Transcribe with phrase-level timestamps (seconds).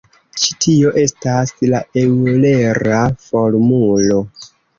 [0.43, 4.19] Ĉi tio estas la eŭlera formulo.